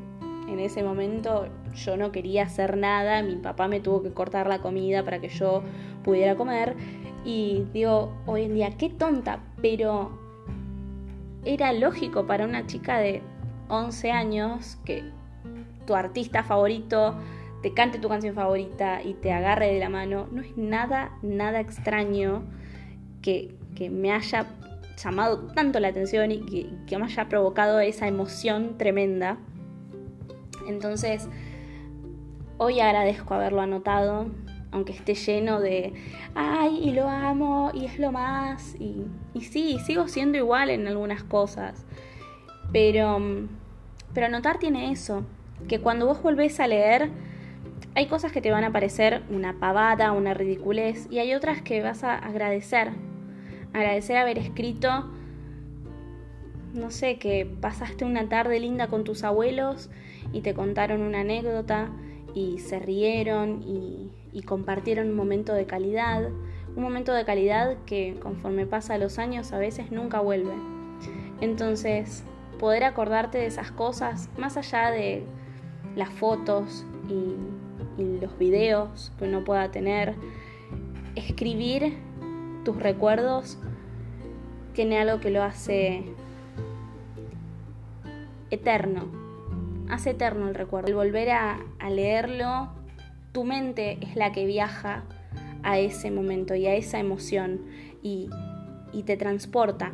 en 0.49 0.59
ese 0.59 0.83
momento 0.83 1.47
yo 1.73 1.95
no 1.95 2.11
quería 2.11 2.43
hacer 2.43 2.75
nada, 2.75 3.23
mi 3.23 3.37
papá 3.37 3.69
me 3.69 3.79
tuvo 3.79 4.03
que 4.03 4.11
cortar 4.11 4.47
la 4.47 4.59
comida 4.59 5.05
para 5.05 5.21
que 5.21 5.29
yo 5.29 5.63
pudiera 6.03 6.35
comer 6.35 6.75
y 7.23 7.63
digo, 7.71 8.13
hoy 8.25 8.43
en 8.43 8.55
día, 8.55 8.71
qué 8.77 8.89
tonta, 8.89 9.39
pero 9.61 10.24
era 11.45 11.71
lógico 11.73 12.25
para 12.25 12.45
una 12.45 12.65
chica 12.67 12.97
de 12.97 13.21
11 13.69 14.11
años 14.11 14.77
que 14.83 15.03
tu 15.85 15.95
artista 15.95 16.43
favorito 16.43 17.15
te 17.61 17.73
cante 17.73 17.97
tu 17.97 18.09
canción 18.09 18.35
favorita 18.35 19.01
y 19.01 19.15
te 19.15 19.31
agarre 19.31 19.73
de 19.73 19.79
la 19.79 19.89
mano, 19.89 20.27
no 20.31 20.41
es 20.41 20.55
nada, 20.55 21.17
nada 21.23 21.59
extraño 21.59 22.43
que, 23.21 23.55
me 23.89 24.11
haya 24.11 24.45
llamado 24.97 25.47
tanto 25.47 25.79
la 25.79 25.87
atención 25.87 26.31
y 26.31 26.45
que, 26.45 26.69
que, 26.85 26.97
me 26.99 27.05
haya 27.05 27.27
provocado 27.27 27.79
esa 27.79 28.07
emoción 28.07 28.77
tremenda. 28.77 29.37
Entonces, 30.67 31.27
hoy 32.57 32.79
agradezco 32.79 33.33
haberlo 33.33 33.61
anotado, 33.61 34.27
aunque 34.71 34.93
esté 34.93 35.15
lleno 35.15 35.59
de, 35.59 35.93
ay, 36.35 36.79
y 36.81 36.91
lo 36.91 37.09
amo, 37.09 37.71
y 37.73 37.85
es 37.85 37.99
lo 37.99 38.11
más, 38.11 38.75
y, 38.79 39.05
y 39.33 39.41
sí, 39.41 39.77
sigo 39.85 40.07
siendo 40.07 40.37
igual 40.37 40.69
en 40.69 40.87
algunas 40.87 41.23
cosas, 41.23 41.85
pero, 42.71 43.19
pero 44.13 44.25
anotar 44.25 44.59
tiene 44.59 44.91
eso, 44.91 45.23
que 45.67 45.79
cuando 45.79 46.05
vos 46.05 46.21
volvés 46.21 46.59
a 46.59 46.67
leer, 46.67 47.09
hay 47.95 48.07
cosas 48.07 48.31
que 48.31 48.41
te 48.41 48.51
van 48.51 48.65
a 48.65 48.71
parecer 48.71 49.23
una 49.29 49.53
pavada, 49.59 50.11
una 50.11 50.33
ridiculez, 50.33 51.07
y 51.09 51.19
hay 51.19 51.33
otras 51.33 51.61
que 51.61 51.81
vas 51.81 52.03
a 52.03 52.15
agradecer. 52.17 52.91
Agradecer 53.73 54.17
haber 54.17 54.37
escrito, 54.37 55.09
no 56.73 56.91
sé, 56.91 57.17
que 57.17 57.45
pasaste 57.45 58.03
una 58.03 58.27
tarde 58.27 58.59
linda 58.59 58.87
con 58.87 59.05
tus 59.05 59.23
abuelos 59.23 59.89
y 60.33 60.41
te 60.41 60.53
contaron 60.53 61.01
una 61.01 61.21
anécdota 61.21 61.89
y 62.33 62.59
se 62.59 62.79
rieron 62.79 63.63
y, 63.63 64.11
y 64.35 64.41
compartieron 64.41 65.07
un 65.07 65.15
momento 65.15 65.53
de 65.53 65.65
calidad. 65.65 66.29
Un 66.75 66.83
momento 66.83 67.13
de 67.13 67.23
calidad 67.23 67.77
que 67.85 68.19
conforme 68.21 68.65
pasa 68.67 68.97
los 68.97 69.17
años 69.17 69.53
a 69.53 69.57
veces 69.57 69.91
nunca 69.91 70.19
vuelve. 70.19 70.53
Entonces, 71.39 72.25
poder 72.59 72.83
acordarte 72.83 73.37
de 73.37 73.45
esas 73.45 73.71
cosas, 73.71 74.29
más 74.37 74.57
allá 74.57 74.91
de 74.91 75.23
las 75.95 76.09
fotos 76.09 76.85
y 77.07 78.19
los 78.19 78.37
videos 78.37 79.13
que 79.17 79.23
uno 79.23 79.45
pueda 79.45 79.71
tener, 79.71 80.15
escribir 81.15 81.97
tus 82.65 82.75
recuerdos 82.75 83.57
tiene 84.73 84.99
algo 84.99 85.21
que 85.21 85.29
lo 85.29 85.43
hace 85.43 86.03
eterno, 88.49 89.05
hace 89.89 90.09
eterno 90.09 90.49
el 90.49 90.55
recuerdo. 90.55 90.87
Al 90.87 90.95
volver 90.95 91.29
a, 91.29 91.57
leerlo, 91.89 92.69
tu 93.35 93.43
mente 93.43 93.97
es 93.99 94.15
la 94.15 94.31
que 94.31 94.45
viaja 94.45 95.03
a 95.61 95.77
ese 95.77 96.09
momento 96.09 96.55
y 96.55 96.67
a 96.67 96.75
esa 96.75 96.99
emoción 96.99 97.65
y, 98.01 98.29
te 99.05 99.17
transporta. 99.17 99.91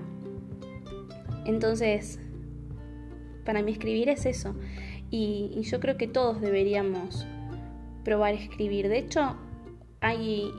Entonces, 1.48 2.20
para 3.44 3.64
mí 3.64 3.72
escribir 3.72 4.10
es 4.10 4.28
eso. 4.28 4.54
y, 5.10 5.60
yo 5.64 5.80
creo 5.80 5.98
que 5.98 6.08
todos 6.08 6.40
deberíamos 6.40 7.26
probar 8.04 8.36
escribir. 8.36 8.88
De 8.90 9.00
hecho, 9.00 9.36
hay, 10.02 10.52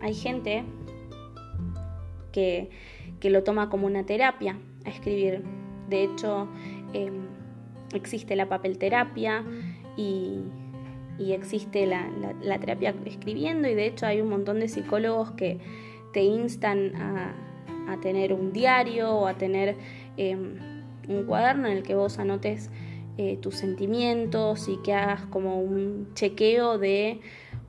hay 0.00 0.14
gente 0.14 0.64
que, 2.32 2.70
lo 3.24 3.42
toma 3.42 3.68
como 3.68 3.86
una 3.86 4.06
terapia 4.06 4.56
a 4.86 4.88
escribir. 4.88 5.42
De 5.90 6.04
hecho, 6.04 6.48
em, 6.94 7.26
existe 7.92 8.36
la 8.36 8.48
papelterapia 8.48 9.44
y, 9.98 10.44
y 11.20 11.32
existe 11.32 11.86
la, 11.86 12.58
terapia 12.58 12.94
escribiendo 13.04 13.68
y 13.68 13.74
de 13.74 13.86
hecho 13.86 14.06
hay 14.06 14.22
un 14.22 14.30
montón 14.30 14.58
de 14.58 14.68
psicólogos 14.68 15.32
que 15.32 15.58
te 16.12 16.22
instan 16.22 16.96
a, 16.96 17.34
tener 18.02 18.32
un 18.32 18.52
diario 18.52 19.10
o 19.12 19.26
a 19.26 19.34
tener 19.34 19.76
em, 20.16 20.54
un 21.08 21.24
cuaderno 21.24 21.66
en 21.66 21.78
el 21.78 21.82
que 21.82 21.96
vos 21.96 22.20
anotes 22.20 22.70
eh, 23.18 23.36
tus 23.42 23.56
sentimientos 23.56 24.68
y 24.68 24.76
que 24.84 24.94
hagas 24.94 25.26
como 25.26 25.60
un 25.60 26.08
chequeo 26.14 26.78
de 26.78 27.20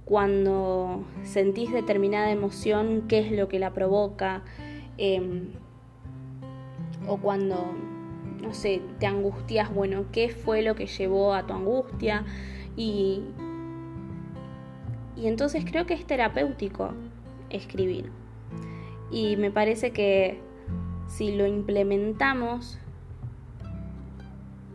cuando 0.06 1.04
sentís 1.24 1.74
determinada 1.74 2.32
emoción, 2.32 3.06
qué 3.08 3.20
es 3.20 3.32
lo 3.32 3.48
que 3.48 3.58
la 3.58 3.74
provoca, 3.74 4.44
em, 5.00 5.48
o 7.08 7.18
cuando, 7.18 7.74
no 8.42 8.54
sé, 8.54 8.82
te 9.00 9.08
angustias, 9.08 9.74
bueno, 9.74 10.06
qué 10.12 10.30
fue 10.30 10.62
lo 10.62 10.76
que 10.76 10.86
llevó 10.86 11.34
a 11.34 11.48
tu 11.48 11.54
angustia, 11.54 12.26
y, 12.76 13.22
y 15.16 15.28
entonces 15.28 15.66
creo 15.66 15.86
que 15.86 15.94
es 15.94 16.06
terapéutico 16.06 16.94
escribir. 17.50 18.12
Y 19.12 19.36
me 19.36 19.52
parece 19.52 19.92
que 19.92 20.40
si 21.08 21.36
lo 21.36 21.46
implementamos 21.46 22.80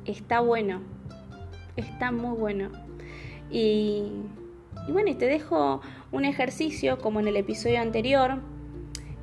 está 0.04 0.40
bueno, 0.40 0.80
está 1.76 2.12
muy 2.12 2.36
bueno. 2.36 2.70
Y, 3.50 4.10
bueno, 4.88 5.10
y 5.10 5.14
te 5.14 5.26
dejo 5.26 5.80
un 6.12 6.24
ejercicio 6.24 6.98
como 6.98 7.20
en 7.20 7.28
el 7.28 7.36
episodio 7.36 7.80
anterior, 7.80 8.40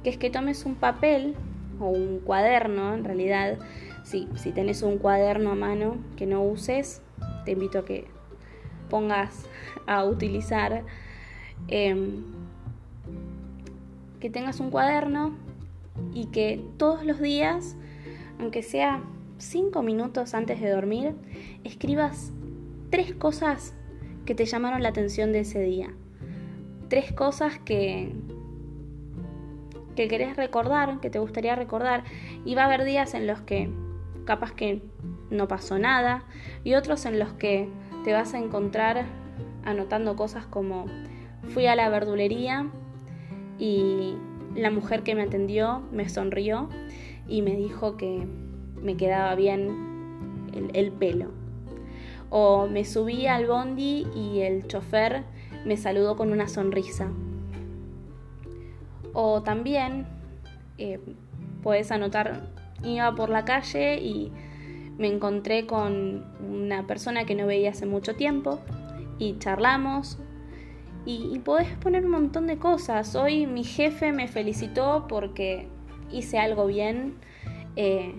que 0.03 0.10
es 0.10 0.18
que 0.18 0.30
tomes 0.30 0.65
un 0.65 0.75
papel 0.75 1.36
o 1.80 1.88
un 1.88 2.20
cuaderno 2.20 2.94
en 2.94 3.03
realidad 3.03 3.60
Sí, 4.03 4.27
si 4.36 4.51
tenés 4.51 4.84
un 4.84 4.98
cuaderno 4.98 5.51
a 5.51 5.56
mano 5.56 5.96
que 6.18 6.25
no 6.25 6.44
uses, 6.44 7.01
te 7.46 7.51
invito 7.51 7.80
a 7.80 7.86
que 7.86 8.06
pongas 8.90 9.46
a 9.88 10.04
utilizar, 10.04 10.84
em, 11.68 12.24
que 14.20 14.30
tengas 14.30 14.60
un 14.60 14.70
cuaderno 14.70 15.36
y 16.13 16.28
que 16.28 16.63
todos 16.78 17.06
los 17.06 17.20
días, 17.20 17.75
aunque 18.40 18.63
sea 18.63 19.02
cinco 19.38 19.84
minutos 19.84 20.34
antes 20.34 20.62
de 20.62 20.70
dormir, 20.70 21.16
escribas 21.63 22.32
tres 22.90 23.13
cosas 23.13 23.75
que 24.25 24.36
te 24.36 24.46
llamaron 24.46 24.82
la 24.82 24.90
atención 24.90 25.32
de 25.32 25.42
ese 25.42 25.60
día. 25.60 25.94
Tres 26.88 27.12
cosas 27.12 27.60
que, 27.60 28.13
que 29.96 30.08
querés 30.08 30.38
recordar, 30.38 31.00
que 31.00 31.10
te 31.10 31.20
gustaría 31.20 31.56
recordar. 31.56 32.04
Y 32.46 32.56
va 32.56 32.63
a 32.63 32.66
haber 32.66 32.86
días 32.86 33.13
en 33.13 33.28
los 33.28 33.42
que 33.42 33.70
capaz 34.25 34.54
que 34.54 34.82
no 35.30 35.48
pasó 35.48 35.80
nada 35.80 36.24
y 36.63 36.75
otros 36.75 37.06
en 37.06 37.20
los 37.20 37.34
que 37.34 37.70
te 38.03 38.13
vas 38.13 38.33
a 38.33 38.39
encontrar 38.39 39.05
anotando 39.65 40.15
cosas 40.15 40.45
como 40.45 40.86
fui 41.53 41.67
a 41.67 41.75
la 41.75 41.89
verdulería 41.89 42.69
y 43.60 44.15
la 44.55 44.72
mujer 44.72 45.03
que 45.03 45.15
me 45.15 45.24
atendió 45.24 45.83
me 45.91 46.10
sonrió 46.10 46.69
y 47.27 47.41
me 47.41 47.55
dijo 47.55 47.98
que 47.98 48.27
me 48.81 48.98
quedaba 48.98 49.36
bien 49.36 50.50
el, 50.53 50.69
el 50.74 50.91
pelo 50.91 51.43
o 52.36 52.65
me 52.65 52.83
subí 52.83 53.27
al 53.27 53.45
bondi 53.45 54.07
y 54.15 54.39
el 54.39 54.65
chofer 54.65 55.24
me 55.65 55.77
saludó 55.77 56.15
con 56.15 56.31
una 56.31 56.48
sonrisa. 56.48 57.12
O 59.13 59.43
también 59.43 60.07
eh, 60.79 61.00
puedes 61.62 61.91
anotar, 61.91 62.50
iba 62.83 63.13
por 63.13 63.29
la 63.29 63.45
calle 63.45 64.01
y 64.01 64.31
me 64.97 65.07
encontré 65.07 65.65
con 65.65 66.25
una 66.39 66.85
persona 66.88 67.25
que 67.25 67.35
no 67.35 67.47
veía 67.47 67.71
hace 67.71 67.85
mucho 67.85 68.15
tiempo 68.15 68.59
y 69.19 69.38
charlamos 69.39 70.17
y, 71.05 71.29
y, 71.33 71.39
podés 71.39 71.67
poner 71.77 72.05
un 72.05 72.12
montón 72.12 72.47
de 72.47 72.57
cosas. 72.57 73.15
Hoy 73.15 73.45
mi 73.45 73.63
jefe 73.63 74.13
me 74.13 74.27
felicitó 74.27 75.05
porque 75.09 75.67
hice 76.12 76.39
algo 76.39 76.67
bien 76.67 77.15
eh, 77.75 78.13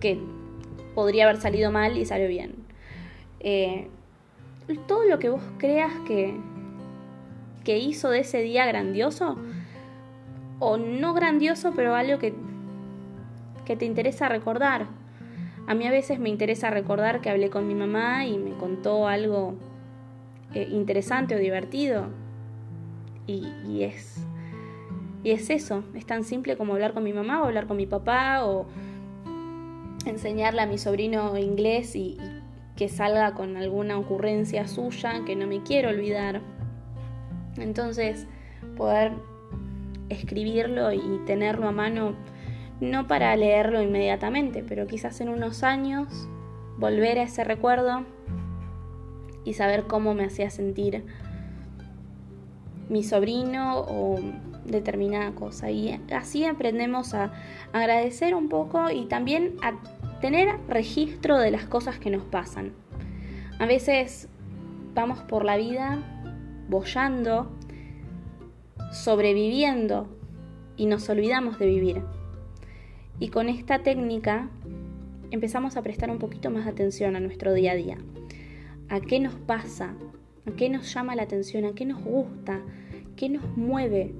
que 0.00 0.18
podría 0.94 1.24
haber 1.24 1.40
salido 1.40 1.70
mal 1.70 1.96
y 1.96 2.04
salió 2.04 2.28
bien. 2.28 2.54
Eh, 3.40 3.88
todo 4.86 5.04
lo 5.04 5.18
que 5.18 5.30
vos 5.30 5.42
creas 5.58 5.92
que, 6.06 6.36
que 7.64 7.78
hizo 7.78 8.10
de 8.10 8.20
ese 8.20 8.42
día 8.42 8.66
grandioso, 8.66 9.36
o 10.58 10.76
no 10.76 11.14
grandioso, 11.14 11.72
pero 11.74 11.94
algo 11.94 12.18
que, 12.18 12.34
que 13.64 13.76
te 13.76 13.84
interesa 13.84 14.28
recordar. 14.28 14.86
A 15.66 15.74
mí 15.74 15.86
a 15.86 15.90
veces 15.90 16.18
me 16.18 16.28
interesa 16.28 16.70
recordar 16.70 17.20
que 17.20 17.30
hablé 17.30 17.50
con 17.50 17.66
mi 17.66 17.74
mamá 17.74 18.26
y 18.26 18.38
me 18.38 18.52
contó 18.52 19.08
algo 19.08 19.54
eh, 20.54 20.68
interesante 20.70 21.34
o 21.34 21.38
divertido. 21.38 22.06
Y, 23.26 23.46
y, 23.66 23.84
es, 23.84 24.26
y 25.22 25.30
es 25.30 25.48
eso, 25.50 25.84
es 25.94 26.06
tan 26.06 26.24
simple 26.24 26.56
como 26.56 26.74
hablar 26.74 26.92
con 26.92 27.04
mi 27.04 27.12
mamá 27.12 27.40
o 27.40 27.46
hablar 27.46 27.66
con 27.66 27.76
mi 27.76 27.86
papá 27.86 28.44
o 28.44 28.66
enseñarle 30.06 30.62
a 30.62 30.66
mi 30.66 30.76
sobrino 30.78 31.38
inglés 31.38 31.94
y, 31.94 32.18
que 32.76 32.88
salga 32.88 33.34
con 33.34 33.56
alguna 33.56 33.98
ocurrencia 33.98 34.66
suya 34.66 35.24
que 35.24 35.36
no 35.36 35.46
me 35.46 35.62
quiero 35.62 35.90
olvidar. 35.90 36.40
Entonces, 37.56 38.26
poder 38.76 39.12
escribirlo 40.08 40.92
y 40.92 41.20
tenerlo 41.26 41.68
a 41.68 41.72
mano, 41.72 42.14
no 42.82 43.06
para 43.06 43.34
leerlo 43.36 43.80
inmediatamente, 43.80 44.64
pero 44.66 44.88
quizás 44.88 45.20
en 45.20 45.28
unos 45.28 45.62
años 45.62 46.28
volver 46.78 47.20
a 47.20 47.22
ese 47.22 47.44
recuerdo 47.44 48.04
y 49.44 49.54
saber 49.54 49.84
cómo 49.84 50.14
me 50.14 50.24
hacía 50.24 50.50
sentir 50.50 51.04
mi 52.88 53.04
sobrino 53.04 53.78
o 53.78 54.18
determinada 54.64 55.30
cosa. 55.30 55.70
Y 55.70 56.00
así 56.12 56.44
aprendemos 56.44 57.14
a 57.14 57.32
agradecer 57.72 58.34
un 58.34 58.48
poco 58.48 58.90
y 58.90 59.04
también 59.04 59.54
a 59.62 59.74
tener 60.20 60.48
registro 60.68 61.38
de 61.38 61.52
las 61.52 61.66
cosas 61.66 62.00
que 62.00 62.10
nos 62.10 62.24
pasan. 62.24 62.72
A 63.60 63.66
veces 63.66 64.28
vamos 64.92 65.20
por 65.20 65.44
la 65.44 65.56
vida 65.56 66.02
bollando, 66.68 67.48
sobreviviendo 68.90 70.08
y 70.76 70.86
nos 70.86 71.08
olvidamos 71.08 71.60
de 71.60 71.66
vivir. 71.66 72.21
Y 73.22 73.28
con 73.28 73.48
esta 73.48 73.84
técnica 73.84 74.48
empezamos 75.30 75.76
a 75.76 75.82
prestar 75.82 76.10
un 76.10 76.18
poquito 76.18 76.50
más 76.50 76.66
atención 76.66 77.14
a 77.14 77.20
nuestro 77.20 77.54
día 77.54 77.70
a 77.70 77.76
día. 77.76 77.98
¿A 78.88 79.00
qué 79.00 79.20
nos 79.20 79.34
pasa? 79.36 79.94
¿A 80.44 80.50
qué 80.56 80.68
nos 80.68 80.92
llama 80.92 81.14
la 81.14 81.22
atención? 81.22 81.64
¿A 81.64 81.72
qué 81.72 81.86
nos 81.86 82.02
gusta? 82.02 82.62
¿Qué 83.14 83.28
nos 83.28 83.44
mueve? 83.56 84.12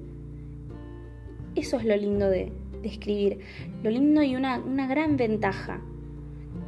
Eso 1.57 1.79
es 1.79 1.85
lo 1.85 1.97
lindo 1.97 2.31
de, 2.31 2.53
escribir. 2.85 3.41
Lo 3.83 3.91
lindo 3.91 4.23
y 4.23 4.37
una, 4.37 4.61
una 4.61 4.87
gran 4.87 5.17
ventaja 5.17 5.81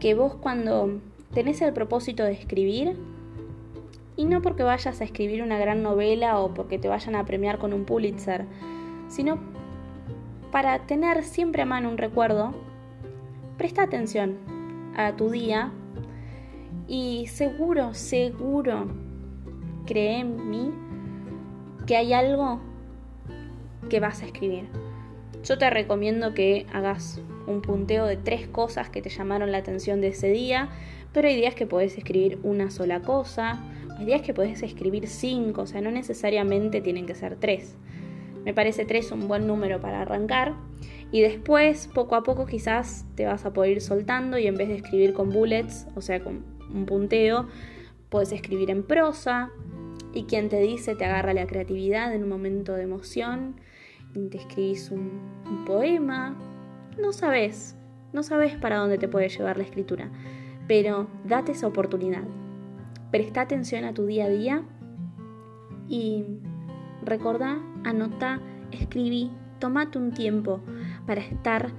que 0.01 0.17
vos 0.17 0.35
cuando 0.35 1.01
tenés 1.35 1.63
el 1.63 1.73
propósito 1.73 2.25
de 2.25 2.33
escribir, 2.33 2.97
y 4.17 4.25
no 4.25 4.43
porque 4.43 4.65
vayas 4.65 5.01
a 5.01 5.05
escribir 5.05 5.41
una 5.41 5.61
gran 5.61 5.85
novela 5.85 6.41
o 6.41 6.53
porque 6.53 6.81
te 6.81 6.89
vayan 6.89 7.15
a 7.15 7.25
premiar 7.25 7.61
con 7.61 7.73
un 7.73 7.85
Pulitzer, 7.85 8.45
sino 9.07 9.39
para 10.55 10.79
tener 10.87 11.25
siempre 11.25 11.63
a 11.63 11.67
mano 11.67 11.89
un 11.89 11.99
recuerdo, 11.99 12.55
presta 13.59 13.83
atención 13.83 14.39
a 14.97 15.17
tu 15.17 15.29
día 15.29 15.73
y 16.87 17.27
seguro, 17.27 17.93
seguro, 17.93 18.87
cree 19.85 20.21
en 20.21 20.51
mí 20.51 20.71
que 21.89 21.97
hay 21.97 22.13
algo 22.13 22.61
que 23.91 23.99
vas 23.99 24.23
a 24.23 24.27
escribir. 24.27 24.69
Yo 25.43 25.59
te 25.59 25.69
recomiendo 25.71 26.35
que 26.35 26.67
hagas 26.73 27.21
un 27.49 27.61
punteo 27.61 28.07
de 28.07 28.17
tres 28.17 28.47
cosas 28.47 28.91
que 28.91 29.03
te 29.03 29.11
llamaron 29.11 29.51
la 29.51 29.59
atención 29.59 30.01
de 30.01 30.07
ese 30.07 30.29
día, 30.29 30.69
pero 31.13 31.27
hay 31.27 31.35
días 31.35 31.57
que 31.57 31.67
puedes 31.67 31.99
escribir 31.99 32.39
una 32.45 32.71
sola 32.71 33.03
cosa, 33.03 33.61
hay 33.99 34.07
días 34.07 34.23
que 34.23 34.33
puedes 34.33 34.63
escribir 34.63 35.09
cinco, 35.09 35.63
o 35.63 35.67
sea, 35.67 35.81
no 35.81 35.91
necesariamente 35.91 36.81
tienen 36.81 37.07
que 37.07 37.17
ser 37.17 37.35
tres. 37.41 37.77
Me 38.45 38.55
parece 38.55 38.85
tres 38.85 39.11
un 39.13 39.29
buen 39.29 39.47
número 39.47 39.81
para 39.81 40.03
arrancar. 40.03 40.55
Y 41.11 41.21
después, 41.21 41.89
poco 41.95 42.17
a 42.17 42.23
poco, 42.23 42.47
quizás 42.47 43.07
te 43.15 43.27
vas 43.27 43.45
a 43.47 43.53
poder 43.53 43.73
ir 43.73 43.81
soltando 43.81 44.39
y 44.39 44.47
en 44.47 44.57
vez 44.57 44.69
de 44.69 44.77
escribir 44.77 45.15
con 45.15 45.31
bullets, 45.31 45.87
o 45.95 46.01
sea, 46.01 46.23
con 46.23 46.45
un 46.73 46.87
punteo, 46.87 47.49
puedes 48.09 48.33
escribir 48.33 48.71
en 48.71 48.83
prosa. 48.83 49.51
Y 50.13 50.25
quien 50.25 50.49
te 50.49 50.61
dice 50.61 50.95
te 50.95 51.05
agarra 51.05 51.35
la 51.35 51.47
creatividad 51.47 52.15
en 52.15 52.23
un 52.23 52.29
momento 52.29 52.75
de 52.75 52.83
emoción 52.83 53.57
te 54.31 54.39
escribís 54.39 54.91
un, 54.91 55.65
poema, 55.67 56.37
no 57.01 57.13
sabes, 57.13 57.77
no 58.13 58.23
sabes 58.23 58.57
para 58.57 58.77
dónde 58.77 58.99
te 58.99 59.09
puede 59.09 59.29
llevar 59.29 59.57
la 59.57 59.65
escritura, 59.65 60.11
pero 60.69 61.09
date 61.25 61.53
esa 61.53 61.67
oportunidad. 61.67 62.23
Presta 63.11 63.43
atención 63.43 63.85
a 63.85 63.95
tu 63.95 64.07
día 64.07 64.27
a 64.27 64.29
día 64.29 64.63
y 65.89 66.25
recordá, 67.03 67.59
anota, 67.85 68.41
escribí, 68.73 69.31
tomate 69.59 69.99
un 69.99 70.13
tiempo 70.13 70.61
para 71.07 71.21
estar 71.21 71.73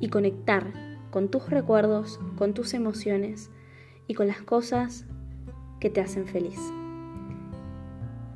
y 0.00 0.08
conectar 0.08 0.72
con 1.10 1.28
tus 1.28 1.48
recuerdos, 1.48 2.20
con 2.36 2.54
tus 2.54 2.74
emociones 2.74 3.50
y 4.06 4.14
con 4.14 4.26
las 4.26 4.42
cosas 4.42 5.06
que 5.80 5.90
te 5.90 6.00
hacen 6.00 6.26
feliz. 6.26 6.58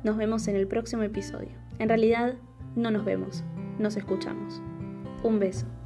Nos 0.03 0.17
vemos 0.17 0.47
en 0.47 0.55
el 0.55 0.67
próximo 0.67 1.03
episodio. 1.03 1.51
En 1.77 1.89
realidad, 1.89 2.35
no 2.75 2.91
nos 2.91 3.05
vemos, 3.05 3.43
nos 3.79 3.97
escuchamos. 3.97 4.61
Un 5.23 5.39
beso. 5.39 5.78